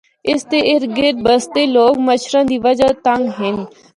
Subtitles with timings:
[0.31, 3.55] اس دے اردگرد بسے دے لوگ مچھراں دی وجہ تنگ ہن۔